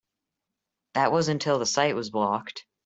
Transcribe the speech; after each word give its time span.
That 0.95 1.11
was 1.11 1.27
until 1.27 1.59
the 1.59 1.67
site 1.67 1.93
was 1.93 2.09
blocked. 2.09 2.65